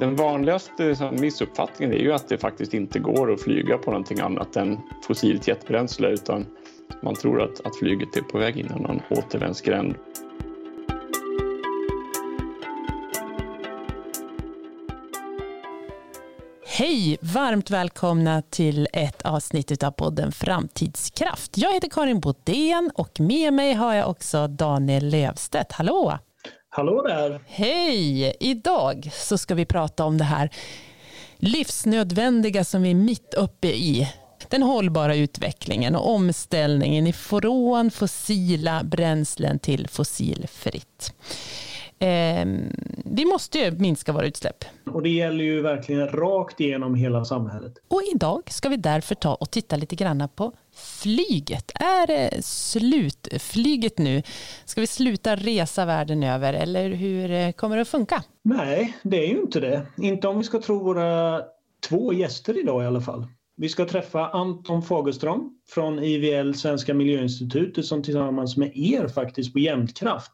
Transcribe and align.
Den 0.00 0.16
vanligaste 0.16 1.10
missuppfattningen 1.12 1.94
är 1.94 1.98
ju 1.98 2.12
att 2.12 2.28
det 2.28 2.38
faktiskt 2.38 2.74
inte 2.74 2.98
går 2.98 3.32
att 3.32 3.42
flyga 3.42 3.78
på 3.78 3.90
någonting 3.90 4.20
annat 4.20 4.56
än 4.56 4.78
fossilt 5.02 5.48
jetbränsle 5.48 6.08
utan 6.08 6.46
man 7.02 7.14
tror 7.14 7.42
att, 7.42 7.66
att 7.66 7.76
flyget 7.76 8.16
är 8.16 8.20
på 8.20 8.38
väg 8.38 8.56
in 8.56 8.66
i 8.66 8.82
någon 8.82 9.00
återvändsgränd. 9.10 9.94
Hej! 16.66 17.18
Varmt 17.20 17.70
välkomna 17.70 18.42
till 18.42 18.88
ett 18.92 19.22
avsnitt 19.22 19.82
av 19.82 19.90
podden 19.90 20.32
Framtidskraft. 20.32 21.58
Jag 21.58 21.74
heter 21.74 21.88
Karin 21.88 22.20
Bodén 22.20 22.90
och 22.94 23.20
med 23.20 23.52
mig 23.52 23.74
har 23.74 23.94
jag 23.94 24.10
också 24.10 24.46
Daniel 24.46 25.08
Lövstedt. 25.08 25.72
Hallå! 25.72 26.18
Hallå 26.72 27.02
där! 27.02 27.40
Hej! 27.46 28.36
Idag 28.40 29.10
så 29.12 29.38
ska 29.38 29.54
vi 29.54 29.64
prata 29.64 30.04
om 30.04 30.18
det 30.18 30.24
här 30.24 30.50
livsnödvändiga 31.36 32.64
som 32.64 32.82
vi 32.82 32.90
är 32.90 32.94
mitt 32.94 33.34
uppe 33.34 33.68
i. 33.68 34.08
Den 34.48 34.62
hållbara 34.62 35.16
utvecklingen 35.16 35.96
och 35.96 36.10
omställningen 36.10 37.06
ifrån 37.06 37.90
fossila 37.90 38.84
bränslen 38.84 39.58
till 39.58 39.88
fossilfritt. 39.88 41.14
Eh, 41.98 42.46
vi 43.04 43.24
måste 43.24 43.58
ju 43.58 43.70
minska 43.70 44.12
våra 44.12 44.26
utsläpp. 44.26 44.64
Och 44.92 45.02
det 45.02 45.10
gäller 45.10 45.44
ju 45.44 45.62
verkligen 45.62 46.08
rakt 46.08 46.60
igenom 46.60 46.94
hela 46.94 47.24
samhället. 47.24 47.72
Och 47.88 48.02
idag 48.14 48.42
ska 48.50 48.68
vi 48.68 48.76
därför 48.76 49.14
ta 49.14 49.34
och 49.34 49.50
titta 49.50 49.76
lite 49.76 49.96
grann 49.96 50.28
på 50.34 50.52
flyget. 50.74 51.72
Är 51.74 52.06
det 52.06 52.44
slutflyget 52.44 53.98
nu? 53.98 54.22
Ska 54.64 54.80
vi 54.80 54.86
sluta 54.86 55.36
resa 55.36 55.84
världen 55.84 56.22
över 56.22 56.54
eller 56.54 56.90
hur 56.90 57.30
eh, 57.30 57.52
kommer 57.52 57.76
det 57.76 57.82
att 57.82 57.88
funka? 57.88 58.22
Nej, 58.42 58.96
det 59.02 59.24
är 59.24 59.28
ju 59.28 59.40
inte 59.40 59.60
det. 59.60 59.86
Inte 59.98 60.28
om 60.28 60.38
vi 60.38 60.44
ska 60.44 60.60
tro 60.62 60.84
våra 60.84 61.42
två 61.88 62.12
gäster 62.12 62.60
idag 62.60 62.82
i 62.82 62.86
alla 62.86 63.00
fall. 63.00 63.26
Vi 63.56 63.68
ska 63.68 63.84
träffa 63.84 64.28
Anton 64.28 64.82
Fagerström 64.82 65.50
från 65.68 65.98
IVL 65.98 66.54
Svenska 66.54 66.94
Miljöinstitutet 66.94 67.84
som 67.84 68.02
tillsammans 68.02 68.56
med 68.56 68.72
er 68.74 69.08
faktiskt 69.08 69.52
på 69.52 69.58
Jämtkraft 69.58 70.32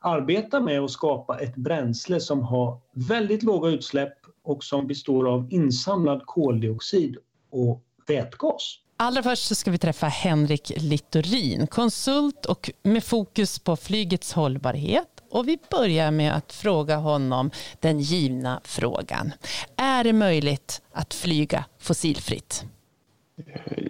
arbetar 0.00 0.60
med 0.60 0.80
att 0.80 0.90
skapa 0.90 1.38
ett 1.38 1.56
bränsle 1.56 2.20
som 2.20 2.42
har 2.42 2.80
väldigt 2.94 3.42
låga 3.42 3.68
utsläpp 3.68 4.14
och 4.42 4.64
som 4.64 4.86
består 4.86 5.28
av 5.28 5.46
insamlad 5.50 6.22
koldioxid 6.26 7.16
och 7.50 7.84
vätgas. 8.06 8.78
Allra 9.00 9.22
först 9.22 9.46
så 9.46 9.54
ska 9.54 9.70
vi 9.70 9.78
träffa 9.78 10.06
Henrik 10.06 10.72
Littorin, 10.76 11.66
konsult 11.66 12.46
och 12.46 12.70
med 12.82 13.04
fokus 13.04 13.58
på 13.58 13.76
flygets 13.76 14.32
hållbarhet. 14.32 15.08
Och 15.30 15.48
vi 15.48 15.58
börjar 15.70 16.10
med 16.10 16.36
att 16.36 16.52
fråga 16.52 16.96
honom 16.96 17.50
den 17.80 18.00
givna 18.00 18.60
frågan. 18.64 19.32
Är 19.76 20.04
det 20.04 20.12
möjligt 20.12 20.82
att 20.92 21.14
flyga 21.14 21.64
fossilfritt? 21.78 22.64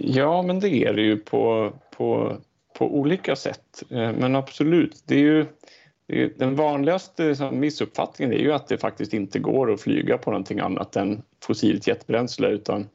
Ja, 0.00 0.42
men 0.42 0.60
det 0.60 0.68
är 0.68 0.94
det 0.94 1.02
ju 1.02 1.16
på, 1.16 1.72
på, 1.96 2.36
på 2.78 2.94
olika 2.98 3.36
sätt. 3.36 3.82
Eh, 3.90 4.12
men 4.12 4.36
absolut, 4.36 5.02
det 5.06 5.14
är 5.14 5.18
ju 5.18 5.46
den 6.36 6.56
vanligaste 6.56 7.50
missuppfattningen 7.52 8.34
är 8.34 8.38
ju 8.38 8.52
att 8.52 8.68
det 8.68 8.78
faktiskt 8.78 9.14
inte 9.14 9.38
går 9.38 9.72
att 9.72 9.80
flyga 9.80 10.18
på 10.18 10.30
någonting 10.30 10.60
annat 10.60 10.96
än 10.96 11.22
fossilt 11.42 11.86
jetbränsle 11.86 12.48
utan 12.48 12.88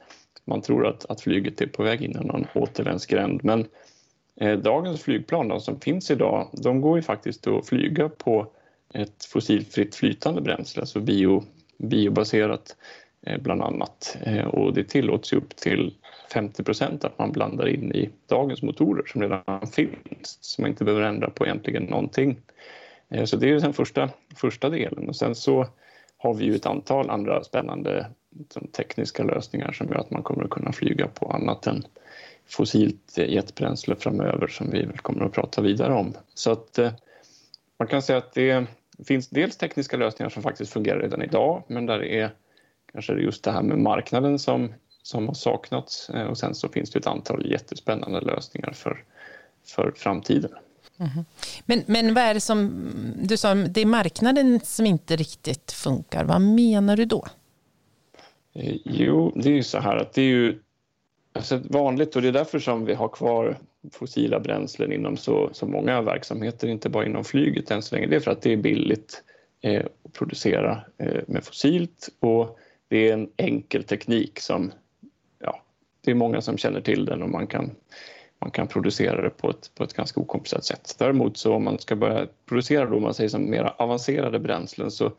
man 0.46 0.62
tror 0.62 0.88
att, 0.88 1.06
att 1.06 1.22
flyget 1.22 1.62
är 1.62 1.68
på 1.68 1.84
väg 1.84 2.02
in 2.02 2.12
i 2.12 2.26
någon 2.26 2.48
återvändsgränd. 2.56 3.44
Men 3.44 3.66
eh, 4.36 4.58
dagens 4.60 5.02
flygplan 5.02 5.48
då, 5.48 5.60
som 5.60 5.80
finns 5.80 6.12
idag, 6.12 6.50
de 6.54 6.82
går 6.82 6.98
ju 6.98 7.02
faktiskt 7.02 7.48
att 7.48 7.68
flyga 7.68 8.10
på 8.10 8.48
ett 8.94 9.26
fossilfritt 9.26 9.96
flytande 9.96 10.42
bränsle, 10.42 10.82
alltså 10.82 11.00
bio, 11.00 11.44
biobaserat 11.78 12.76
eh, 13.22 13.42
bland 13.42 13.62
annat. 13.62 14.18
Eh, 14.22 14.46
och 14.46 14.74
det 14.74 14.84
tillåts 14.84 15.34
ju 15.34 15.38
upp 15.38 15.56
till 15.56 15.94
50 16.34 16.64
procent 16.64 17.04
att 17.04 17.20
man 17.20 17.32
blandar 17.32 17.68
in 17.68 17.92
i 17.96 18.10
dagens 18.28 18.62
motorer 18.62 19.04
som 19.06 19.22
redan 19.22 19.68
finns, 19.68 20.38
som 20.42 20.62
man 20.62 20.72
inte 20.72 20.84
behöver 20.84 21.06
ändra 21.06 21.30
på 21.30 21.46
egentligen 21.46 21.84
någonting. 21.84 22.38
Eh, 23.10 23.26
så 23.26 23.38
det 23.38 23.50
är 23.50 23.60
den 23.60 23.74
första, 23.74 24.10
första 24.36 24.70
delen. 24.70 25.10
Och 25.10 25.16
sen 25.16 25.36
så 25.36 25.68
har 26.18 26.34
vi 26.34 26.46
ju 26.46 26.56
ett 26.56 26.66
antal 26.66 27.10
andra 27.10 27.44
spännande 27.44 28.08
Liksom, 28.40 28.68
tekniska 28.68 29.24
lösningar 29.24 29.72
som 29.72 29.88
gör 29.88 29.96
att 29.96 30.12
man 30.12 30.24
kommer 30.24 30.44
att 30.44 30.50
kunna 30.50 30.72
flyga 30.72 31.08
på 31.08 31.32
annat 31.32 31.68
än 31.68 31.84
fossilt 32.50 33.18
jetbränsle 33.18 33.96
framöver 33.96 34.48
som 34.48 34.70
vi 34.72 34.86
väl 34.86 34.98
kommer 34.98 35.26
att 35.26 35.32
prata 35.32 35.62
vidare 35.62 35.94
om. 35.94 36.14
Så 36.34 36.52
att 36.52 36.80
eh, 36.80 36.92
man 37.80 37.88
kan 37.88 38.02
säga 38.02 38.18
att 38.18 38.34
det 38.34 38.66
finns 39.08 39.30
dels 39.30 39.58
tekniska 39.58 39.98
lösningar 39.98 40.30
som 40.30 40.44
faktiskt 40.44 40.74
fungerar 40.74 41.00
redan 41.00 41.22
idag 41.22 41.64
men 41.68 41.86
där 41.86 42.00
det 42.00 42.20
är 42.20 42.32
kanske 42.92 43.14
just 43.14 43.44
det 43.44 43.52
här 43.52 43.62
med 43.62 43.80
marknaden 43.80 44.40
som, 44.40 44.74
som 45.04 45.28
har 45.28 45.36
saknats 45.36 46.10
eh, 46.10 46.26
och 46.26 46.38
sen 46.38 46.56
så 46.56 46.70
finns 46.70 46.92
det 46.92 47.00
ett 47.00 47.08
antal 47.08 47.52
jättespännande 47.52 48.22
lösningar 48.22 48.72
för, 48.74 49.04
för 49.66 49.94
framtiden. 49.96 50.52
Mm. 50.98 51.26
Men, 51.66 51.84
men 51.88 52.14
vad 52.14 52.24
är 52.24 52.34
det 52.34 52.42
som, 52.42 52.86
du 53.24 53.38
sa 53.38 53.56
det 53.56 53.82
är 53.82 53.86
marknaden 53.86 54.60
som 54.64 54.86
inte 54.86 55.16
riktigt 55.16 55.72
funkar. 55.72 56.24
Vad 56.24 56.42
menar 56.42 56.98
du 56.98 57.06
då? 57.06 57.28
Eh, 58.54 58.76
jo, 58.86 59.32
det 59.36 59.50
är 59.50 59.54
ju 59.54 59.64
så 59.64 59.80
här 59.80 59.98
att 59.98 60.14
det 60.14 60.22
är 60.22 60.26
ju 60.26 60.60
alltså 61.34 61.60
vanligt 61.70 62.16
och 62.16 62.22
det 62.22 62.28
är 62.28 62.32
därför 62.32 62.60
som 62.60 62.86
vi 62.86 62.94
har 62.94 63.08
kvar 63.08 63.58
fossila 63.92 64.40
bränslen 64.40 64.94
inom 64.94 65.18
så, 65.18 65.50
så 65.54 65.66
många 65.66 66.02
verksamheter, 66.02 66.68
inte 66.68 66.90
bara 66.90 67.06
inom 67.06 67.24
flyget 67.24 67.72
än 67.72 67.82
så 67.82 67.96
länge. 67.96 68.08
Det 68.08 68.16
är 68.16 68.20
för 68.20 68.32
att 68.32 68.42
det 68.42 68.54
är 68.54 68.58
billigt 68.58 69.24
eh, 69.62 69.86
att 70.06 70.14
producera 70.14 70.82
eh, 70.98 71.22
med 71.28 71.44
fossilt 71.44 72.10
och 72.20 72.60
det 72.88 73.10
är 73.10 73.14
en 73.14 73.30
enkel 73.38 73.84
teknik 73.84 74.40
som, 74.40 74.72
ja, 75.40 75.62
det 76.02 76.12
är 76.12 76.16
många 76.16 76.42
som 76.42 76.58
känner 76.58 76.82
till 76.82 77.06
den 77.06 77.22
och 77.22 77.30
man 77.30 77.48
kan 77.48 77.72
man 78.40 78.52
kan 78.52 78.68
producera 78.68 79.22
det 79.22 79.30
på 79.30 79.50
ett, 79.50 79.72
på 79.76 79.84
ett 79.84 79.94
ganska 79.94 80.22
okomplicerat 80.22 80.66
sätt. 80.66 80.96
Däremot 81.00 81.38
så 81.38 81.54
om 81.54 81.64
man 81.64 81.80
ska 81.80 81.96
börja 81.96 82.28
producera 82.46 82.86
då, 82.86 83.00
man 83.00 83.14
säger 83.14 83.30
som 83.30 83.50
mer 83.50 83.74
avancerade 83.78 84.40
bränslen 84.40 84.92
så, 84.92 85.12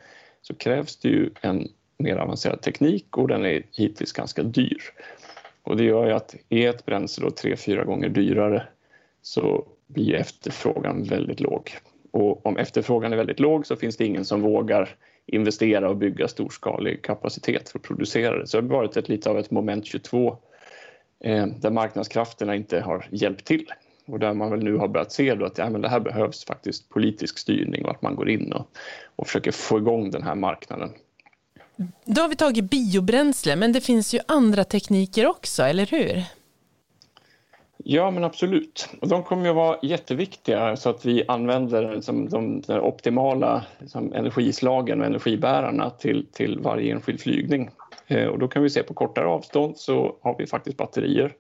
så 0.43 0.55
krävs 0.55 0.97
det 0.97 1.09
ju 1.09 1.31
en 1.41 1.69
mer 1.97 2.17
avancerad 2.17 2.63
teknik 2.63 3.17
och 3.17 3.29
den 3.29 3.45
är 3.45 3.63
hittills 3.73 4.13
ganska 4.13 4.43
dyr. 4.43 4.81
Och 5.63 5.77
det 5.77 5.85
gör 5.85 6.07
ju 6.07 6.13
att 6.13 6.35
är 6.49 6.71
ett 6.71 6.87
bränsle 6.87 7.25
då 7.25 7.31
tre, 7.31 7.57
fyra 7.57 7.85
gånger 7.85 8.09
dyrare 8.09 8.63
så 9.23 9.67
blir 9.87 10.15
efterfrågan 10.15 11.03
väldigt 11.03 11.41
låg. 11.41 11.71
Och 12.11 12.47
om 12.47 12.57
efterfrågan 12.57 13.13
är 13.13 13.17
väldigt 13.17 13.41
låg 13.41 13.67
så 13.67 13.77
finns 13.77 13.97
det 13.97 14.05
ingen 14.05 14.25
som 14.25 14.43
vågar 14.43 14.97
investera 15.27 15.89
och 15.89 15.97
bygga 15.97 16.29
storskalig 16.29 17.03
kapacitet 17.03 17.69
för 17.69 17.79
att 17.79 17.85
producera 17.85 18.39
det. 18.39 18.47
Så 18.47 18.61
det 18.61 18.67
har 18.67 18.77
varit 18.77 18.97
ett, 18.97 19.09
lite 19.09 19.31
av 19.31 19.39
ett 19.39 19.51
moment 19.51 19.87
22 19.87 20.37
eh, 21.21 21.47
där 21.47 21.71
marknadskrafterna 21.71 22.55
inte 22.55 22.81
har 22.81 23.07
hjälpt 23.11 23.45
till. 23.45 23.67
Och 24.07 24.19
där 24.19 24.35
man 24.35 24.51
väl 24.51 24.65
nu 24.65 24.77
har 24.77 24.89
börjat 24.89 25.13
se 25.13 25.35
då 25.35 25.45
att 25.45 25.59
ja, 25.59 25.71
men 25.71 25.81
det 25.81 25.89
här 25.89 26.01
behövs 26.01 26.45
faktiskt 26.45 26.89
politisk 26.89 27.39
styrning 27.39 27.85
och 27.85 27.91
att 27.91 28.03
man 28.03 28.17
går 28.17 28.31
in 28.31 28.53
och, 28.53 28.67
och 29.17 29.27
försöker 29.27 29.53
få 29.53 29.79
igång 29.79 30.11
den 30.11 30.23
här 30.23 30.35
marknaden. 30.35 30.91
Då 32.05 32.21
har 32.21 32.29
vi 32.29 32.37
tagit 32.37 32.71
biobränsle, 32.71 33.57
men 33.57 33.73
det 33.73 33.81
finns 33.81 34.15
ju 34.15 34.21
andra 34.29 34.65
tekniker 34.65 35.27
också, 35.27 35.63
eller 35.63 35.87
hur? 35.87 36.25
Ja, 37.87 38.11
men 38.11 38.25
absolut. 38.25 38.89
Och 39.01 39.09
de 39.09 39.23
kommer 39.23 39.49
att 39.49 39.57
vara 39.57 39.79
jätteviktiga 39.83 40.77
så 40.77 40.91
att 40.91 41.05
vi 41.05 41.25
använder 41.29 41.95
liksom, 41.95 42.29
de, 42.29 42.61
de 42.61 42.81
optimala 42.81 43.65
liksom, 43.79 44.13
energislagen 44.13 45.01
och 45.01 45.07
energibärarna 45.07 45.91
till, 45.91 46.27
till 46.33 46.59
varje 46.59 46.93
enskild 46.93 47.21
flygning. 47.21 47.71
Eh, 48.07 48.27
och 48.27 48.39
då 48.39 48.49
kan 48.49 48.63
vi 48.63 48.71
se 48.71 48.83
på 48.83 48.95
kortare 48.95 49.27
avstånd 49.27 49.77
så 49.77 50.17
har 50.21 50.37
vi 50.39 50.47
faktiskt 50.47 50.77
batterier 50.77 51.33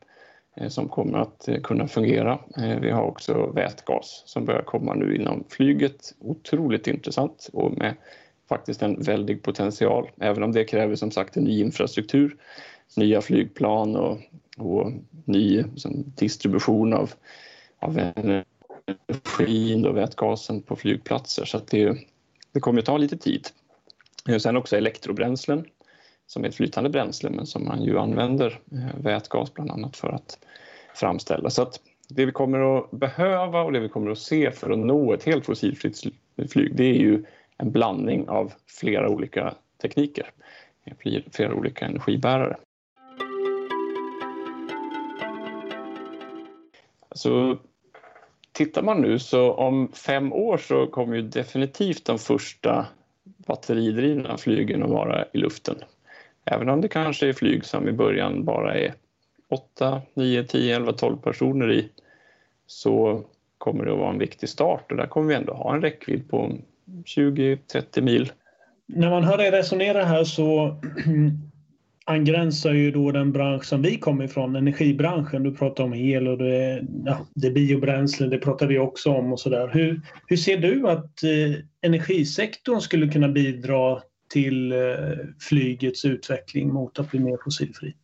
eh, 0.56 0.69
som 0.69 0.89
kommer 0.89 1.19
att 1.19 1.49
eh, 1.49 1.61
kunna 1.61 1.89
fungera. 1.89 2.39
Eh, 2.56 2.78
vi 2.81 2.91
har 2.91 3.03
också 3.03 3.47
vätgas 3.47 4.22
som 4.27 4.45
börjar 4.45 4.62
komma 4.62 4.95
nu 4.95 5.16
inom 5.16 5.45
flyget. 5.49 6.15
Otroligt 6.21 6.87
intressant 6.87 7.51
och 7.53 7.78
med 7.78 7.95
faktiskt 8.48 8.82
en 8.82 9.02
väldig 9.02 9.42
potential, 9.42 10.10
även 10.20 10.42
om 10.42 10.52
det 10.52 10.64
kräver 10.64 10.96
som 10.96 11.10
sagt 11.10 11.36
en 11.36 11.44
ny 11.44 11.60
infrastruktur, 11.60 12.36
nya 12.96 13.20
flygplan 13.20 13.96
och, 13.96 14.18
och 14.56 14.92
ny 15.24 15.64
som, 15.76 16.04
distribution 16.16 16.92
av, 16.92 17.12
av 17.78 17.98
energin 17.98 19.86
och 19.86 19.96
vätgasen 19.96 20.62
på 20.62 20.76
flygplatser. 20.76 21.44
Så 21.44 21.60
det, 21.70 21.98
det 22.52 22.60
kommer 22.60 22.78
att 22.78 22.86
ta 22.86 22.98
lite 22.98 23.16
tid. 23.16 23.48
Eh, 24.28 24.38
sen 24.38 24.56
också 24.56 24.76
elektrobränslen 24.76 25.64
som 26.26 26.44
är 26.44 26.48
ett 26.48 26.54
flytande 26.54 26.91
bränsle 26.91 27.30
men 27.30 27.46
som 27.46 27.64
man 27.64 27.82
ju 27.82 27.98
använder 27.98 28.60
eh, 28.72 29.00
vätgas 29.00 29.54
bland 29.54 29.70
annat 29.70 29.96
för 29.96 30.08
att 30.08 30.38
framställa. 30.94 31.50
Så 31.50 31.62
att 31.62 31.80
det 32.08 32.26
vi 32.26 32.32
kommer 32.32 32.78
att 32.78 32.91
behöva 32.91 33.62
och 33.62 33.72
det 33.72 33.80
vi 33.80 33.88
kommer 33.88 34.10
att 34.10 34.18
se 34.18 34.50
för 34.50 34.70
att 34.70 34.78
nå 34.78 35.12
ett 35.12 35.24
helt 35.24 35.46
fossilfritt 35.46 36.00
flyg 36.50 36.76
det 36.76 36.84
är 36.84 36.94
ju 36.94 37.24
en 37.59 37.72
blandning 37.72 38.28
av 38.28 38.53
flera 38.66 39.09
olika 39.09 39.54
tekniker, 39.83 40.30
flera 41.33 41.54
olika 41.54 41.86
energibärare. 41.86 42.56
Så 47.15 47.59
tittar 48.53 48.83
man 48.83 49.01
nu 49.01 49.18
så 49.18 49.53
om 49.53 49.92
fem 49.92 50.33
år 50.33 50.59
så 50.59 50.86
kommer 50.86 51.16
ju 51.16 51.22
definitivt 51.22 52.04
de 52.04 52.18
första 52.18 52.86
batteridrivna 53.24 54.36
flygen 54.36 54.83
att 54.83 54.91
vara 54.91 55.24
i 55.33 55.39
luften. 55.39 55.77
Även 56.45 56.68
om 56.68 56.80
det 56.80 56.89
kanske 56.89 57.28
är 57.28 57.33
flyg 57.33 57.65
som 57.65 57.89
i 57.89 57.92
början 57.92 58.45
bara 58.45 58.74
är 58.74 58.95
8, 59.48 60.03
9, 60.15 60.45
10, 60.45 60.77
11, 60.77 60.92
12 60.92 61.16
personer 61.16 61.72
i 61.72 61.89
så 62.66 63.24
kommer 63.59 63.84
det 63.84 63.92
att 63.92 63.98
vara 63.98 64.10
en 64.10 64.18
viktig 64.18 64.48
start 64.48 64.91
och 64.91 64.97
där 64.97 65.06
kommer 65.06 65.28
vi 65.28 65.34
ändå 65.34 65.53
ha 65.53 65.74
en 65.74 65.83
räckvidd 65.83 66.30
på 66.30 66.53
20-30 67.02 68.00
mil. 68.00 68.32
När 68.86 69.10
man 69.10 69.24
hör 69.24 69.38
dig 69.38 69.50
resonera 69.50 70.04
här 70.04 70.24
så 70.24 70.80
angränsar 72.06 72.72
ju 72.72 72.91
då 72.91 73.10
den 73.10 73.32
bransch 73.32 73.64
som 73.64 73.82
vi 73.82 73.98
kommer 73.98 74.24
ifrån, 74.24 74.56
energibranschen. 74.56 75.42
Du 75.42 75.54
pratar 75.54 75.84
om 75.84 75.94
el 75.94 76.28
och 76.28 76.38
det 76.38 76.56
är, 76.56 76.86
ja, 77.04 77.26
det 77.34 77.46
är 77.46 77.52
biobränsle, 77.52 78.26
det 78.26 78.38
pratar 78.38 78.66
vi 78.66 78.78
också 78.78 79.10
om 79.10 79.32
och 79.32 79.41
sådär. 79.41 79.70
Hur, 79.72 80.00
hur 80.26 80.36
ser 80.36 80.56
du 80.56 80.88
att 80.88 81.22
eh, 81.22 81.64
energisektorn 81.82 82.80
skulle 82.80 83.08
kunna 83.08 83.28
bidra 83.28 84.00
till 84.32 84.72
eh, 84.72 84.78
flygets 85.41 86.04
utveckling 86.04 86.72
mot 86.72 86.98
att 86.98 87.10
bli 87.10 87.20
mer 87.20 87.38
fossilfri? 87.44 87.94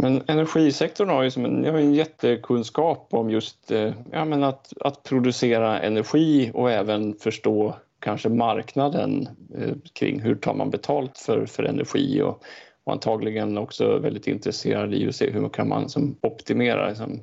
Men 0.00 0.22
energisektorn 0.26 1.08
har 1.08 1.22
ju 1.22 1.30
som 1.30 1.44
en, 1.44 1.64
har 1.64 1.78
en 1.78 1.94
jättekunskap 1.94 3.08
om 3.10 3.30
just 3.30 3.70
eh, 3.70 3.94
ja, 4.12 4.24
men 4.24 4.44
att, 4.44 4.72
att 4.80 5.02
producera 5.02 5.80
energi 5.80 6.50
och 6.54 6.70
även 6.70 7.14
förstå 7.14 7.74
kanske 8.00 8.28
marknaden 8.28 9.28
eh, 9.58 9.74
kring 9.92 10.20
hur 10.20 10.34
tar 10.34 10.54
man 10.54 10.70
betalt 10.70 11.18
för, 11.18 11.46
för 11.46 11.62
energi 11.62 12.22
och, 12.22 12.42
och 12.84 12.92
antagligen 12.92 13.58
också 13.58 13.98
väldigt 13.98 14.26
intresserad 14.26 14.94
i 14.94 15.08
att 15.08 15.14
se 15.14 15.30
hur 15.30 15.48
kan 15.48 15.68
man 15.68 15.88
som 15.88 16.16
optimera 16.22 16.88
liksom, 16.88 17.20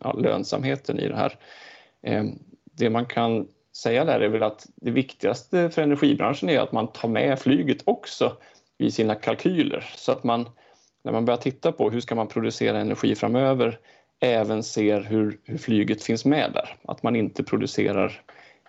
ja, 0.00 0.12
lönsamheten 0.12 0.98
i 0.98 1.08
det 1.08 1.16
här. 1.16 1.38
Eh, 2.02 2.24
det 2.72 2.90
man 2.90 3.06
kan 3.06 3.48
säga 3.76 4.04
där 4.04 4.20
är 4.20 4.28
väl 4.28 4.42
att 4.42 4.66
det 4.76 4.90
viktigaste 4.90 5.70
för 5.70 5.82
energibranschen 5.82 6.48
är 6.48 6.60
att 6.60 6.72
man 6.72 6.92
tar 6.92 7.08
med 7.08 7.38
flyget 7.38 7.82
också 7.84 8.36
i 8.78 8.90
sina 8.90 9.14
kalkyler 9.14 9.84
så 9.96 10.12
att 10.12 10.24
man 10.24 10.48
när 11.08 11.12
man 11.12 11.24
börjar 11.24 11.38
titta 11.38 11.72
på 11.72 11.90
hur 11.90 12.00
ska 12.00 12.14
man 12.14 12.28
producera 12.28 12.80
energi 12.80 13.14
framöver 13.14 13.78
även 14.20 14.62
ser 14.62 15.00
hur, 15.00 15.38
hur 15.44 15.58
flyget 15.58 16.02
finns 16.02 16.24
med 16.24 16.50
där. 16.54 16.76
Att 16.84 17.02
man 17.02 17.16
inte 17.16 17.42
producerar 17.42 18.22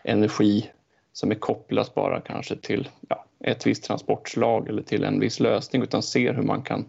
energi 0.03 0.69
som 1.13 1.31
är 1.31 1.35
kopplat 1.35 1.95
bara 1.95 2.21
kanske 2.21 2.55
till 2.55 2.89
ja, 3.09 3.25
ett 3.43 3.67
visst 3.67 3.83
transportslag 3.83 4.69
eller 4.69 4.81
till 4.81 5.03
en 5.03 5.19
viss 5.19 5.39
lösning 5.39 5.81
utan 5.81 6.03
ser 6.03 6.33
hur 6.33 6.43
man 6.43 6.61
kan 6.61 6.85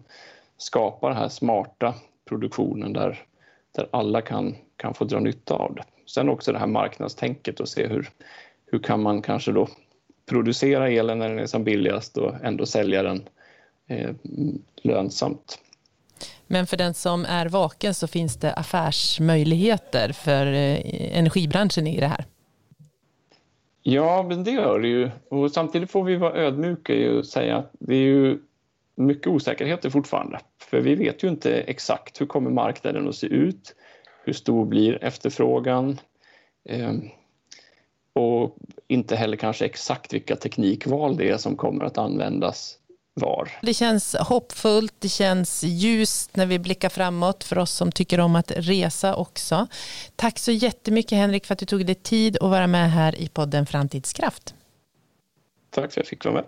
skapa 0.57 1.07
den 1.07 1.17
här 1.17 1.29
smarta 1.29 1.93
produktionen 2.29 2.93
där, 2.93 3.19
där 3.75 3.87
alla 3.91 4.21
kan, 4.21 4.55
kan 4.77 4.93
få 4.93 5.03
dra 5.05 5.19
nytta 5.19 5.53
av 5.53 5.75
det. 5.75 5.83
Sen 6.05 6.29
också 6.29 6.51
det 6.51 6.59
här 6.59 6.67
marknadstänket 6.67 7.59
och 7.59 7.69
se 7.69 7.87
hur, 7.87 8.09
hur 8.65 8.79
kan 8.79 9.01
man 9.01 9.21
kanske 9.21 9.51
då 9.51 9.67
producera 10.29 10.89
elen 10.89 11.19
när 11.19 11.29
den 11.29 11.39
är 11.39 11.45
som 11.45 11.63
billigast 11.63 12.17
och 12.17 12.33
ändå 12.43 12.65
sälja 12.65 13.03
den 13.03 13.17
eh, 13.17 13.23
lönsamt. 14.81 15.59
Men 16.47 16.67
för 16.67 16.77
den 16.77 16.93
som 16.93 17.25
är 17.25 17.45
vaken 17.45 17.93
så 17.93 18.07
finns 18.07 18.35
det 18.35 18.53
affärsmöjligheter 18.53 20.11
för 20.11 20.45
eh, 20.45 21.17
energibranschen 21.17 21.87
i 21.87 21.99
det 21.99 22.07
här? 22.07 22.25
Ja, 23.83 24.25
men 24.29 24.43
det 24.43 24.51
gör 24.51 24.79
det 24.79 24.87
ju. 24.87 25.11
Och 25.29 25.51
samtidigt 25.51 25.91
får 25.91 26.03
vi 26.03 26.15
vara 26.15 26.33
ödmjuka 26.33 27.11
och 27.11 27.25
säga 27.25 27.57
att 27.57 27.71
det 27.79 27.95
är 27.95 28.01
ju 28.01 28.39
mycket 28.95 29.27
osäkerheter 29.27 29.89
fortfarande. 29.89 30.39
För 30.61 30.81
vi 30.81 30.95
vet 30.95 31.23
ju 31.23 31.27
inte 31.27 31.61
exakt 31.61 32.21
hur 32.21 32.25
kommer 32.25 32.49
marknaden 32.49 33.07
att 33.07 33.15
se 33.15 33.27
ut? 33.27 33.75
Hur 34.23 34.33
stor 34.33 34.65
blir 34.65 35.03
efterfrågan? 35.03 35.99
Eh, 36.69 36.93
och 38.13 38.57
inte 38.87 39.15
heller 39.15 39.37
kanske 39.37 39.65
exakt 39.65 40.13
vilka 40.13 40.35
teknikval 40.35 41.17
det 41.17 41.29
är 41.29 41.37
som 41.37 41.57
kommer 41.57 41.85
att 41.85 41.97
användas 41.97 42.77
var. 43.13 43.51
Det 43.61 43.73
känns 43.73 44.15
hoppfullt, 44.15 44.93
det 44.99 45.09
känns 45.09 45.63
ljust 45.63 46.35
när 46.35 46.45
vi 46.45 46.59
blickar 46.59 46.89
framåt 46.89 47.43
för 47.43 47.57
oss 47.57 47.71
som 47.71 47.91
tycker 47.91 48.19
om 48.19 48.35
att 48.35 48.51
resa 48.51 49.15
också. 49.15 49.67
Tack 50.15 50.39
så 50.39 50.51
jättemycket 50.51 51.17
Henrik 51.17 51.45
för 51.45 51.53
att 51.53 51.59
du 51.59 51.65
tog 51.65 51.85
dig 51.85 51.95
tid 51.95 52.37
att 52.41 52.49
vara 52.49 52.67
med 52.67 52.91
här 52.91 53.15
i 53.15 53.27
podden 53.27 53.65
Framtidskraft. 53.65 54.53
Tack 55.69 55.81
för 55.81 55.87
att 55.87 55.97
jag 55.97 56.07
fick 56.07 56.25
vara 56.25 56.35
med. 56.35 56.45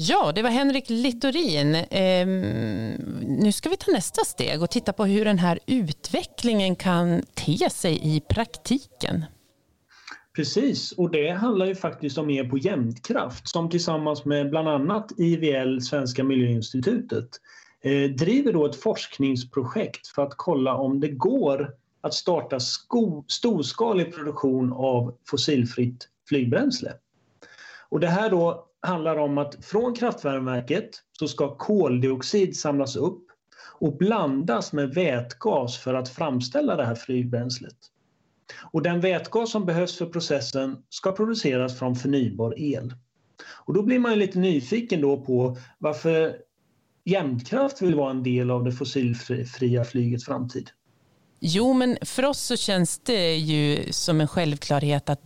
Ja, 0.00 0.32
det 0.34 0.42
var 0.42 0.50
Henrik 0.50 0.84
Littorin. 0.88 1.74
Ehm, 1.90 2.40
nu 3.26 3.52
ska 3.52 3.68
vi 3.68 3.76
ta 3.76 3.92
nästa 3.92 4.24
steg 4.24 4.62
och 4.62 4.70
titta 4.70 4.92
på 4.92 5.04
hur 5.04 5.24
den 5.24 5.38
här 5.38 5.58
utvecklingen 5.66 6.76
kan 6.76 7.22
te 7.34 7.70
sig 7.70 8.16
i 8.16 8.20
praktiken. 8.20 9.24
Precis, 10.38 10.92
och 10.92 11.10
det 11.10 11.30
handlar 11.30 11.66
ju 11.66 11.74
faktiskt 11.74 12.18
om 12.18 12.30
er 12.30 12.44
på 12.44 12.58
Jämtkraft 12.58 13.48
som 13.48 13.70
tillsammans 13.70 14.24
med 14.24 14.50
bland 14.50 14.68
annat 14.68 15.12
IVL, 15.16 15.80
Svenska 15.80 16.24
Miljöinstitutet, 16.24 17.28
eh, 17.80 18.10
driver 18.10 18.52
då 18.52 18.66
ett 18.66 18.76
forskningsprojekt 18.76 20.06
för 20.06 20.22
att 20.22 20.34
kolla 20.36 20.74
om 20.74 21.00
det 21.00 21.08
går 21.08 21.74
att 22.00 22.14
starta 22.14 22.58
storskalig 23.28 24.14
produktion 24.14 24.72
av 24.72 25.14
fossilfritt 25.30 26.08
flygbränsle. 26.28 26.92
Och 27.88 28.00
det 28.00 28.08
här 28.08 28.30
då 28.30 28.66
handlar 28.80 29.16
om 29.16 29.38
att 29.38 29.64
från 29.64 29.94
kraftvärmeverket 29.94 30.90
så 31.12 31.28
ska 31.28 31.56
koldioxid 31.56 32.56
samlas 32.56 32.96
upp 32.96 33.24
och 33.80 33.96
blandas 33.96 34.72
med 34.72 34.94
vätgas 34.94 35.78
för 35.78 35.94
att 35.94 36.08
framställa 36.08 36.76
det 36.76 36.84
här 36.84 36.94
flygbränslet. 36.94 37.76
Och 38.72 38.82
den 38.82 39.00
vätgas 39.00 39.50
som 39.50 39.66
behövs 39.66 39.98
för 39.98 40.06
processen 40.06 40.76
ska 40.88 41.12
produceras 41.12 41.78
från 41.78 41.96
förnybar 41.96 42.54
el. 42.58 42.94
Och 43.64 43.74
då 43.74 43.82
blir 43.82 43.98
man 43.98 44.18
lite 44.18 44.38
nyfiken 44.38 45.00
då 45.00 45.20
på 45.20 45.56
varför 45.78 46.36
Jämtkraft 47.04 47.82
vill 47.82 47.94
vara 47.94 48.10
en 48.10 48.22
del 48.22 48.50
av 48.50 48.64
det 48.64 48.72
fossilfria 48.72 49.84
flygets 49.84 50.24
framtid. 50.24 50.70
Jo, 51.40 51.72
men 51.72 51.98
för 52.02 52.24
oss 52.24 52.40
så 52.40 52.56
känns 52.56 52.98
det 52.98 53.36
ju 53.36 53.92
som 53.92 54.20
en 54.20 54.28
självklarhet 54.28 55.08
att 55.08 55.20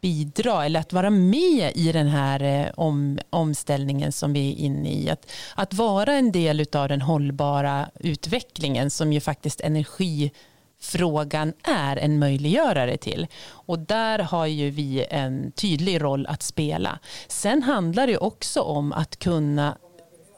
bidra 0.00 0.64
eller 0.64 0.80
att 0.80 0.92
vara 0.92 1.10
med 1.10 1.72
i 1.74 1.92
den 1.92 2.06
här 2.06 2.42
eh, 2.42 2.72
om, 2.76 3.18
omställningen 3.30 4.12
som 4.12 4.32
vi 4.32 4.52
är 4.52 4.56
inne 4.56 4.92
i. 4.92 5.10
Att, 5.10 5.30
att 5.54 5.74
vara 5.74 6.12
en 6.12 6.32
del 6.32 6.66
av 6.72 6.88
den 6.88 7.02
hållbara 7.02 7.90
utvecklingen 8.00 8.90
som 8.90 9.12
ju 9.12 9.20
faktiskt 9.20 9.60
energi 9.60 10.32
frågan 10.80 11.52
är 11.62 11.96
en 11.96 12.18
möjliggörare 12.18 12.96
till. 12.96 13.26
Och 13.48 13.78
där 13.78 14.18
har 14.18 14.46
ju 14.46 14.70
vi 14.70 15.06
en 15.10 15.52
tydlig 15.52 16.02
roll 16.02 16.26
att 16.26 16.42
spela. 16.42 16.98
Sen 17.28 17.62
handlar 17.62 18.06
det 18.06 18.18
också 18.18 18.60
om 18.60 18.92
att 18.92 19.18
kunna 19.18 19.76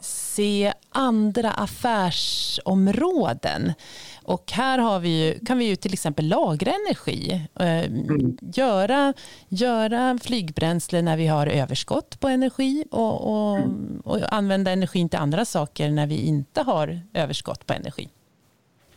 se 0.04 0.72
andra 0.88 1.50
affärsområden. 1.50 3.72
Och 4.24 4.52
här 4.52 4.78
har 4.78 5.00
vi 5.00 5.08
ju, 5.08 5.38
kan 5.46 5.58
vi 5.58 5.64
ju 5.64 5.76
till 5.76 5.92
exempel 5.92 6.28
lagra 6.28 6.72
energi. 6.72 7.48
Eh, 7.60 7.84
mm. 7.84 8.38
Göra, 8.40 9.14
göra 9.48 10.18
flygbränsle 10.22 11.02
när 11.02 11.16
vi 11.16 11.26
har 11.26 11.46
överskott 11.46 12.20
på 12.20 12.28
energi 12.28 12.84
och, 12.90 13.20
och, 13.20 13.58
och, 14.04 14.32
använda 14.32 14.70
energin 14.70 15.08
till 15.08 15.18
andra 15.18 15.44
saker 15.44 15.90
när 15.90 16.06
vi 16.06 16.16
inte 16.16 16.62
har 16.62 17.00
överskott 17.14 17.66
på 17.66 17.72
energi. 17.72 18.08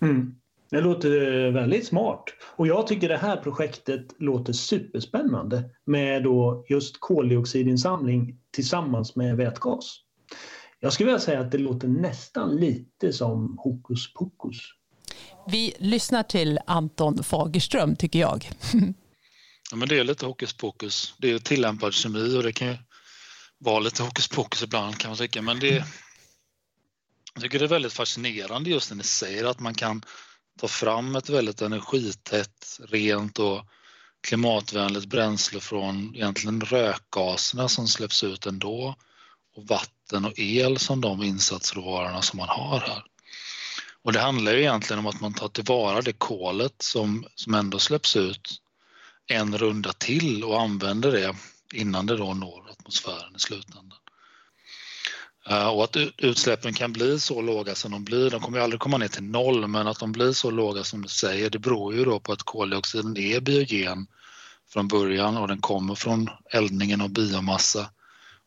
Mm. 0.02 0.36
Det 0.76 0.82
låter 0.82 1.52
väldigt 1.52 1.88
smart. 1.88 2.24
Och 2.56 2.68
jag 2.68 2.88
tycker 2.88 3.10
det 3.10 3.18
här 3.18 3.38
projektet 3.38 4.16
låter 4.20 4.54
superspännande 4.54 5.64
med 5.86 6.24
då 6.24 6.66
just 6.70 7.00
koldioxidinsamling 7.00 8.38
tillsammans 8.52 9.16
med 9.16 9.38
vätgas. 9.38 10.00
Jag 10.80 10.94
skulle 10.94 11.08
vilja 11.08 11.20
säga 11.20 11.40
att 11.40 11.52
det 11.52 11.58
låter 11.58 11.88
nästan 11.88 12.56
lite 12.56 13.14
som 13.14 13.58
hokus 13.58 14.14
pokus. 14.14 14.58
Vi 15.48 15.74
lyssnar 15.78 16.24
till 16.24 16.60
Anton 16.68 17.24
Fagerström 17.24 17.96
tycker 17.96 18.20
jag. 18.20 18.50
ja, 19.72 19.78
men 19.78 19.88
det 19.88 20.00
är 20.00 20.04
lite 20.04 20.26
hokus 20.26 20.54
pokus. 20.54 21.14
Det 21.18 21.32
är 21.32 21.40
tillämpad 21.40 21.94
kemi 21.94 22.38
och 22.38 22.44
det 22.44 22.54
kan 22.54 22.68
ju 22.68 22.78
vara 23.58 23.80
lite 23.80 24.04
hokus 24.04 24.28
pokus 24.28 24.64
ibland 24.64 24.98
kan 24.98 25.10
man 25.10 25.18
tycka. 25.18 25.42
Men 25.42 25.60
det, 25.60 25.86
jag 27.34 27.44
tycker 27.44 27.60
det 27.60 27.66
är 27.66 27.70
väldigt 27.70 27.94
fascinerande 27.94 28.70
just 28.70 28.90
när 28.90 28.98
ni 28.98 29.04
säger 29.04 29.46
att 29.46 29.60
man 29.60 29.74
kan 29.74 30.02
ta 30.60 30.68
fram 30.68 31.16
ett 31.16 31.30
väldigt 31.30 31.62
energitätt, 31.62 32.80
rent 32.90 33.40
och 33.40 33.66
klimatvänligt 34.28 35.06
bränsle 35.06 35.60
från 35.60 36.16
egentligen 36.16 36.62
rökgaserna 36.62 37.70
som 37.70 37.88
släpps 37.88 38.24
ut 38.24 38.46
ändå 38.46 38.96
och 39.56 39.68
vatten 39.68 40.26
och 40.26 40.40
el 40.40 40.80
som 40.80 41.02
de 41.02 41.24
insatsråvarorna 41.24 42.22
som 42.22 42.38
man 42.38 42.50
har 42.50 42.80
här. 42.80 43.04
Och 44.04 44.14
det 44.14 44.20
handlar 44.20 44.52
ju 44.52 44.60
egentligen 44.60 45.00
om 45.00 45.08
att 45.08 45.22
man 45.22 45.34
tar 45.34 45.48
tillvara 45.48 46.02
det 46.02 46.14
kolet 46.14 46.82
som, 46.82 47.28
som 47.36 47.54
ändå 47.54 47.80
släpps 47.80 48.16
ut 48.16 48.62
en 49.28 49.58
runda 49.58 49.94
till 49.94 50.44
och 50.44 50.62
använder 50.62 51.12
det 51.12 51.36
innan 51.74 52.06
det 52.06 52.18
då 52.18 52.34
når 52.34 52.70
atmosfären 52.70 53.36
i 53.36 53.40
slutändan. 53.40 54.05
Eh, 55.50 55.68
och 55.68 55.84
att 55.84 55.98
utsläppen 56.18 56.74
kan 56.74 56.94
bli 56.94 57.20
så 57.20 57.42
låga 57.42 57.76
som 57.76 57.92
de 57.92 58.04
blir, 58.04 58.30
de 58.30 58.42
kommer 58.42 58.58
ju 58.58 58.64
aldrig 58.64 58.80
komma 58.80 58.98
ner 58.98 59.08
till 59.08 59.24
noll, 59.24 59.68
men 59.68 59.88
att 59.88 60.00
de 60.00 60.12
blir 60.12 60.32
så 60.32 60.52
låga 60.52 60.84
som 60.84 61.02
du 61.02 61.08
säger, 61.08 61.50
det 61.50 61.60
beror 61.60 61.96
ju 61.96 62.06
då 62.06 62.20
på 62.20 62.32
att 62.32 62.44
koldioxiden 62.44 63.18
är 63.18 63.40
biogen 63.40 64.08
från 64.70 64.88
början 64.88 65.38
och 65.38 65.48
den 65.48 65.62
kommer 65.62 65.96
från 65.96 66.30
eldningen 66.54 67.02
av 67.02 67.10
biomassa. 67.10 67.90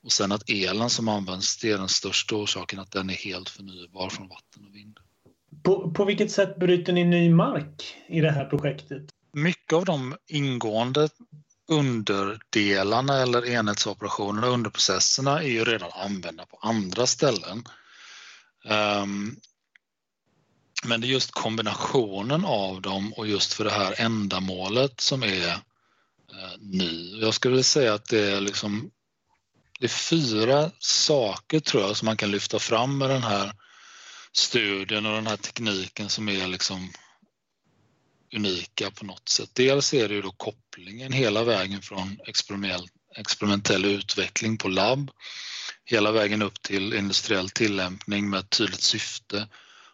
Och 0.04 0.12
sen 0.12 0.32
att 0.32 0.50
elen 0.50 0.90
som 0.90 1.08
används, 1.08 1.58
det 1.60 1.70
är 1.70 1.78
den 1.78 1.88
största 1.88 2.36
orsaken 2.36 2.78
att 2.78 2.92
den 2.92 3.10
är 3.10 3.14
helt 3.14 3.48
förnybar 3.48 4.08
från 4.08 4.28
vatten 4.28 4.64
och 4.64 4.74
vind. 4.74 4.98
På, 5.62 5.90
på 5.90 6.04
vilket 6.04 6.30
sätt 6.30 6.56
bryter 6.56 6.92
ni 6.92 7.04
ny 7.04 7.30
mark 7.30 7.96
i 8.08 8.20
det 8.20 8.30
här 8.30 8.44
projektet? 8.44 9.02
Mycket 9.32 9.72
av 9.72 9.84
de 9.84 10.16
ingående 10.26 11.08
underdelarna 11.68 13.16
eller 13.16 13.46
enhetsoperationerna, 13.46 14.46
underprocesserna 14.46 15.42
är 15.42 15.48
ju 15.48 15.64
redan 15.64 15.90
använda 15.92 16.46
på 16.46 16.58
andra 16.62 17.06
ställen. 17.06 17.64
Um, 18.64 19.36
men 20.84 21.00
det 21.00 21.06
är 21.06 21.08
just 21.08 21.30
kombinationen 21.30 22.44
av 22.44 22.82
dem 22.82 23.12
och 23.12 23.26
just 23.26 23.52
för 23.52 23.64
det 23.64 23.70
här 23.70 23.94
ändamålet 23.98 25.00
som 25.00 25.22
är 25.22 25.48
eh, 25.48 26.58
ny. 26.58 27.20
Jag 27.20 27.34
skulle 27.34 27.62
säga 27.62 27.94
att 27.94 28.08
det 28.08 28.32
är 28.32 28.40
liksom 28.40 28.90
det 29.80 29.86
är 29.86 29.88
fyra 29.88 30.70
saker 30.78 31.60
tror 31.60 31.82
jag 31.82 31.96
som 31.96 32.06
man 32.06 32.16
kan 32.16 32.30
lyfta 32.30 32.58
fram 32.58 32.98
med 32.98 33.10
den 33.10 33.22
här 33.22 33.52
studien 34.32 35.06
och 35.06 35.14
den 35.14 35.26
här 35.26 35.36
tekniken 35.36 36.08
som 36.08 36.28
är 36.28 36.46
liksom 36.46 36.92
unika 38.36 38.90
på 38.90 39.04
något 39.04 39.28
sätt. 39.28 39.50
Dels 39.52 39.94
är 39.94 40.08
det 40.08 40.14
ju 40.14 40.22
då 40.22 40.30
kopplingen 40.30 41.12
hela 41.12 41.44
vägen 41.44 41.82
från 41.82 42.18
experimentell, 42.26 42.88
experimentell 43.16 43.84
utveckling 43.84 44.58
på 44.58 44.68
labb 44.68 45.10
hela 45.90 46.12
vägen 46.12 46.42
upp 46.42 46.62
till 46.62 46.94
industriell 46.94 47.50
tillämpning 47.50 48.30
med 48.30 48.40
ett 48.40 48.50
tydligt 48.50 48.82
syfte 48.82 49.48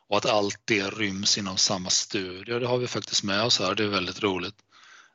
och 0.09 0.17
att 0.17 0.27
allt 0.27 0.61
det 0.65 0.91
ryms 0.91 1.39
inom 1.39 1.57
samma 1.57 1.91
studie. 1.91 2.59
Det 2.59 2.67
har 2.67 2.79
vi 2.79 2.87
faktiskt 2.87 3.23
med 3.23 3.43
oss 3.43 3.59
här, 3.59 3.75
det 3.75 3.85
är 3.85 3.89
väldigt 3.89 4.23
roligt. 4.23 4.55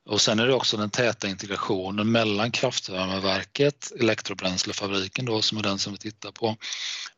Och 0.05 0.21
sen 0.21 0.39
är 0.39 0.47
det 0.47 0.53
också 0.53 0.77
den 0.77 0.89
täta 0.89 1.27
integrationen 1.27 2.11
mellan 2.11 2.51
kraftvärmeverket, 2.51 3.91
elektrobränslefabriken 3.99 5.25
då 5.25 5.41
som 5.41 5.57
är 5.57 5.63
den 5.63 5.79
som 5.79 5.93
vi 5.93 5.99
tittar 5.99 6.31
på, 6.31 6.57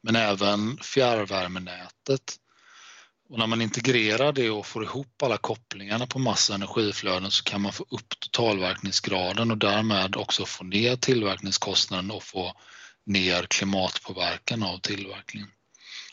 men 0.01 0.15
även 0.15 0.77
fjärrvärmenätet. 0.77 2.36
Och 3.32 3.40
när 3.40 3.48
man 3.48 3.62
integrerar 3.62 4.32
det 4.32 4.50
och 4.50 4.68
får 4.68 4.84
ihop 4.84 5.24
alla 5.24 5.38
kopplingarna 5.38 6.08
på 6.08 6.20
massa 6.20 6.56
energiflöden 6.56 7.32
så 7.32 7.44
kan 7.44 7.62
man 7.62 7.74
få 7.74 7.86
upp 7.90 8.20
totalverkningsgraden 8.20 9.52
och 9.52 9.58
därmed 9.58 10.16
också 10.16 10.46
få 10.46 10.64
ner 10.64 10.96
tillverkningskostnaden 10.96 12.12
och 12.12 12.24
få 12.24 12.54
ner 13.06 13.44
klimatpåverkan 13.44 14.64
av 14.64 14.78
tillverkningen. 14.78 15.50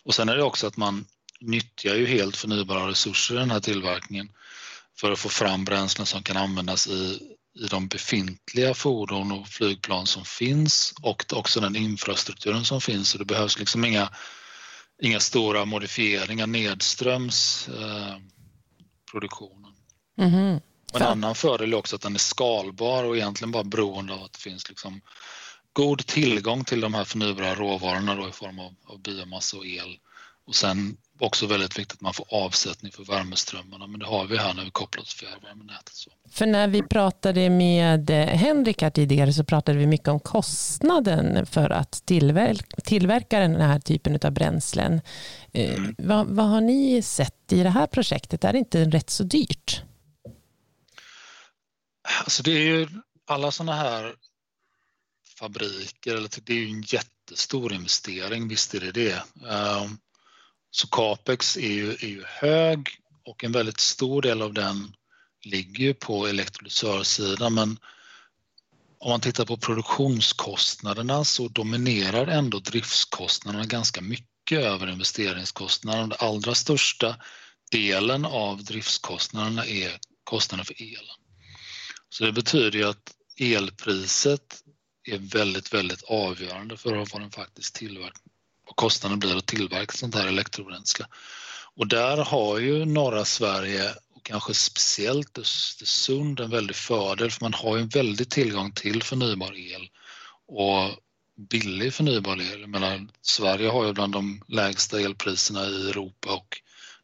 Och 0.05 0.15
sen 0.15 0.29
är 0.29 0.37
det 0.37 0.43
också 0.43 0.67
att 0.67 0.77
man 0.77 1.05
nyttjar 1.41 1.95
ju 1.95 2.07
helt 2.07 2.37
förnybara 2.37 2.89
resurser 2.89 3.35
i 3.35 3.39
den 3.39 3.51
här 3.51 3.61
tillverkningen 3.61 4.29
för 5.01 5.13
att 5.13 5.19
få 5.19 5.29
fram 5.29 5.65
bränslen 5.65 6.07
som 6.07 6.23
kan 6.23 6.37
användas 6.37 6.87
i, 6.87 7.19
i 7.61 7.67
de 7.71 7.89
befintliga 7.89 8.75
fordon 8.75 9.33
och 9.33 9.49
flygplan 9.49 10.07
som 10.07 10.25
finns 10.25 10.95
och 11.03 11.25
också 11.33 11.61
den 11.61 11.77
infrastrukturen 11.77 12.65
som 12.65 12.81
finns. 12.81 13.09
Så 13.09 13.19
det 13.19 13.25
behövs 13.25 13.59
liksom 13.59 13.85
inga, 13.85 14.09
inga 15.03 15.21
stora 15.21 15.65
modifieringar 15.65 16.47
nedströms 16.47 17.69
eh, 17.69 18.17
produktionen. 19.11 19.73
Mm 20.19 20.31
-hmm. 20.31 20.61
En 20.95 21.03
annan 21.03 21.35
fördel 21.35 21.73
är 21.73 21.77
också 21.77 21.97
att 21.97 22.03
den 22.03 22.15
är 22.15 22.19
skalbar 22.19 23.05
och 23.05 23.17
egentligen 23.17 23.53
bara 23.53 23.65
beroende 23.65 24.15
av 24.15 24.23
att 24.23 24.33
det 24.33 24.39
finns 24.39 24.69
liksom 24.69 25.01
god 25.73 26.07
tillgång 26.07 26.65
till 26.65 26.81
de 26.81 26.95
här 26.95 27.05
förnybara 27.05 27.55
råvarorna 27.55 28.15
då 28.15 28.29
i 28.29 28.33
form 28.33 28.59
av, 28.59 28.75
av 28.85 29.03
biomassa 29.03 29.57
och 29.57 29.67
el. 29.67 29.99
Och 30.49 30.55
sen 30.55 30.97
också 31.19 31.47
väldigt 31.47 31.79
viktigt 31.79 31.93
att 31.93 32.01
man 32.01 32.15
får 32.15 32.27
avsättning 32.31 32.93
för 32.93 33.05
värmeströmmarna, 33.05 33.87
men 33.87 34.01
det 34.01 34.07
har 34.07 34.27
vi 34.27 34.37
här 34.37 34.55
när 34.55 34.65
vi 34.65 34.71
kopplar 34.71 35.05
till 35.05 35.17
fjärrvärmenätet. 35.17 35.95
Så. 35.95 36.11
För 36.31 36.47
när 36.47 36.69
vi 36.69 36.83
pratade 36.83 37.51
med 37.51 38.11
eh, 38.11 38.27
Henrik 38.27 38.83
här 38.83 38.91
tidigare 38.91 39.33
så 39.33 39.45
pratade 39.45 39.79
vi 39.79 39.87
mycket 39.87 40.09
om 40.09 40.21
kostnaden 40.21 41.47
för 41.47 41.71
att 41.71 42.07
tillverka, 42.07 42.77
tillverka 42.85 43.39
den 43.39 43.61
här 43.61 43.81
typen 43.81 44.19
av 44.23 44.31
bränslen. 44.33 45.01
Eh, 45.53 45.75
mm. 45.75 45.95
Vad, 45.99 46.27
vad, 46.27 46.47
har 46.47 46.61
ni 46.61 47.03
sett 47.03 47.53
i 47.53 47.63
det 47.63 47.71
här 47.71 47.87
projektet? 47.87 48.45
Är 48.45 48.53
det 48.53 48.59
inte 48.59 48.85
rätt 48.85 49.11
så 49.11 49.25
dyrt? 49.25 49.83
Alltså 52.25 52.43
det 52.43 52.51
är 52.51 52.61
ju 52.61 52.89
alla 53.27 53.51
sådana 53.51 53.73
här 53.73 54.15
fabriker, 55.39 56.17
eller 56.17 56.31
det 56.43 56.53
är 56.53 56.57
ju 56.57 56.69
en 56.69 56.83
jättestor 56.83 57.73
investering, 57.73 58.49
visst 58.49 58.75
är 58.75 58.81
det 58.81 58.93
det. 58.93 59.23
Ehm, 59.51 59.99
så 60.71 60.89
capex 60.89 61.57
är 61.57 61.73
ju, 61.73 61.91
är 61.91 62.09
ju 62.09 62.25
hög 62.27 62.89
och 63.25 63.45
en 63.45 63.53
väldigt 63.53 63.81
stor 63.81 64.23
del 64.23 64.43
av 64.43 64.55
den 64.55 64.95
ligger 65.45 65.85
ju 65.85 65.95
på 65.95 66.27
elektrolysörsidan 66.27 67.55
men 67.55 67.79
om 69.01 69.11
man 69.11 69.21
tittar 69.21 69.45
på 69.45 69.57
produktionskostnaderna 69.57 71.25
så 71.25 71.49
dominerar 71.49 72.27
ändå 72.27 72.59
driftskostnaderna 72.59 73.65
ganska 73.65 74.01
mycket 74.01 74.59
över 74.59 74.91
investeringskostnaderna. 74.91 76.07
Den 76.07 76.29
allra 76.29 76.55
största 76.55 77.17
delen 77.71 78.25
av 78.25 78.65
driftskostnaderna 78.65 79.67
är 79.67 79.99
kostnaden 80.25 80.65
för 80.65 80.83
elen. 80.83 81.17
Så 82.09 82.25
det 82.25 82.33
betyder 82.33 82.79
ju 82.79 82.85
att 82.85 83.15
elpriset 83.41 84.63
är 85.05 85.19
väldigt, 85.19 85.75
väldigt 85.75 86.03
avgörande 86.03 86.77
för 86.77 86.97
vad 86.97 87.21
den 87.21 87.31
faktiskt 87.31 87.75
tillverkar 87.75 88.28
kostnaden 88.79 89.19
blir 89.19 89.37
att 89.37 89.47
tillverka 89.47 89.93
sånt 89.93 90.15
här 90.15 90.27
elektrobränsle. 90.27 91.07
Och 91.75 91.89
där 91.89 92.17
har 92.17 92.59
ju 92.59 92.85
norra 92.85 93.25
Sverige 93.25 93.91
och 94.15 94.25
kanske 94.25 94.55
speciellt 94.55 95.39
Östersund 95.39 96.41
en 96.41 96.51
väldig 96.51 96.77
fördel 96.77 97.31
för 97.31 97.45
man 97.45 97.55
har 97.55 97.77
ju 97.77 97.83
en 97.83 97.89
väldig 97.89 98.31
tillgång 98.31 98.73
till 98.73 99.03
förnybar 99.03 99.53
el 99.57 99.89
och 100.49 100.91
billig 101.51 101.95
förnybar 101.95 102.41
el. 102.53 102.67
menar, 102.67 103.09
Sverige 103.23 103.69
har 103.69 103.87
ju 103.87 103.93
bland 103.93 104.13
de 104.13 104.43
lägsta 104.49 105.01
elpriserna 105.01 105.65
i 105.65 105.91
Europa 105.91 106.35
och 106.35 106.57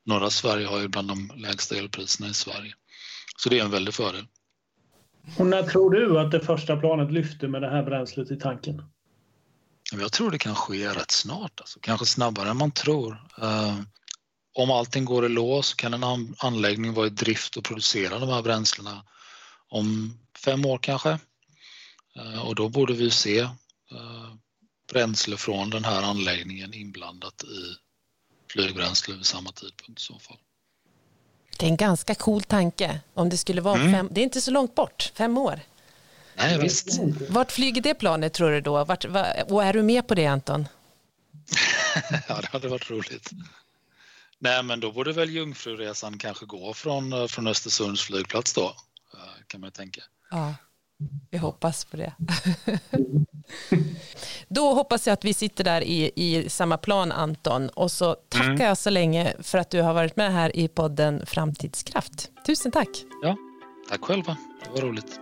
norra 0.04 0.30
Sverige 0.30 0.66
har 0.66 0.80
ju 0.80 0.88
bland 0.88 1.08
de 1.08 1.32
lägsta 1.36 1.76
elpriserna 1.76 2.28
i 2.28 2.34
Sverige. 2.34 2.74
Så 3.36 3.48
det 3.48 3.58
är 3.58 3.64
en 3.64 3.70
väldig 3.70 3.94
fördel. 3.94 4.26
Och 5.38 5.46
när 5.46 5.62
tror 5.62 5.90
du 5.90 6.20
att 6.20 6.30
det 6.30 6.40
första 6.40 6.76
planet 6.76 7.12
lyfter 7.12 7.48
med 7.48 7.62
det 7.62 7.70
här 7.70 7.82
bränslet 7.82 8.30
i 8.30 8.36
tanken? 8.36 8.82
Jag 10.00 10.12
tror 10.12 10.30
det 10.30 10.38
kan 10.38 10.54
ske 10.54 10.88
rätt 10.88 11.10
snart, 11.10 11.60
alltså. 11.60 11.80
kanske 11.80 12.06
snabbare 12.06 12.50
än 12.50 12.56
man 12.56 12.70
tror. 12.70 13.22
Uh, 13.42 13.80
om 14.54 14.70
allting 14.70 15.04
går 15.04 15.26
i 15.26 15.28
lås 15.28 15.74
kan 15.74 15.94
en 15.94 16.34
anläggning 16.38 16.94
vara 16.94 17.06
i 17.06 17.10
drift 17.10 17.56
och 17.56 17.64
producera 17.64 18.18
de 18.18 18.28
här 18.28 18.42
bränslena 18.42 19.04
om 19.68 20.18
fem 20.44 20.64
år 20.64 20.78
kanske. 20.78 21.18
Uh, 22.18 22.38
och 22.38 22.54
då 22.54 22.68
borde 22.68 22.92
vi 22.92 23.10
se 23.10 23.42
uh, 23.42 24.34
bränsle 24.92 25.36
från 25.36 25.70
den 25.70 25.84
här 25.84 26.02
anläggningen 26.02 26.74
inblandat 26.74 27.44
i 27.44 27.76
flygbränsle 28.52 29.14
vid 29.14 29.26
samma 29.26 29.52
tidpunkt 29.52 30.00
i 30.00 30.04
så 30.04 30.18
fall. 30.18 30.38
Det 31.58 31.66
är 31.66 31.70
en 31.70 31.76
ganska 31.76 32.14
cool 32.14 32.42
tanke. 32.42 33.00
Om 33.14 33.28
det 33.28 33.36
skulle 33.36 33.60
vara 33.60 33.80
mm. 33.80 33.92
fem, 33.92 34.08
det 34.10 34.20
är 34.20 34.24
inte 34.24 34.40
så 34.40 34.50
långt 34.50 34.74
bort, 34.74 35.12
fem 35.14 35.38
år. 35.38 35.60
Nej, 36.36 36.58
visst. 36.58 36.98
Vart 37.28 37.52
flyger 37.52 37.82
det 37.82 37.94
planet 37.94 38.32
tror 38.32 38.50
du 38.50 38.60
då? 38.60 38.84
Vart, 38.84 39.04
och 39.48 39.64
är 39.64 39.72
du 39.72 39.82
med 39.82 40.06
på 40.06 40.14
det 40.14 40.26
Anton? 40.26 40.68
ja, 42.28 42.40
det 42.40 42.48
hade 42.52 42.68
varit 42.68 42.90
roligt. 42.90 43.30
Nej, 44.38 44.62
men 44.62 44.80
då 44.80 44.92
borde 44.92 45.12
väl 45.12 45.30
Jungfruresan 45.30 46.18
kanske 46.18 46.46
gå 46.46 46.74
från, 46.74 47.12
eh, 47.12 47.26
från 47.26 47.46
Östersunds 47.46 48.02
flygplats 48.02 48.52
då, 48.52 48.64
eh, 49.14 49.20
kan 49.46 49.60
man 49.60 49.70
tänka. 49.70 50.00
Ja, 50.30 50.54
vi 51.30 51.38
hoppas 51.38 51.84
på 51.84 51.96
det. 51.96 52.12
Då 54.48 54.74
hoppas 54.74 55.06
jag 55.06 55.14
att 55.14 55.24
vi 55.24 55.34
sitter 55.34 55.64
där 55.64 55.80
i, 55.80 56.12
i 56.16 56.48
samma 56.48 56.76
plan 56.76 57.12
Anton 57.12 57.68
och 57.68 57.92
så 57.92 58.14
tackar 58.14 58.50
mm. 58.50 58.66
jag 58.66 58.78
så 58.78 58.90
länge 58.90 59.34
för 59.42 59.58
att 59.58 59.70
du 59.70 59.82
har 59.82 59.94
varit 59.94 60.16
med 60.16 60.32
här 60.32 60.56
i 60.56 60.68
podden 60.68 61.26
Framtidskraft. 61.26 62.30
Tusen 62.46 62.72
tack. 62.72 62.88
Ja, 63.22 63.36
tack 63.88 64.04
själva. 64.04 64.36
Det 64.64 64.70
var 64.70 64.88
roligt. 64.88 65.20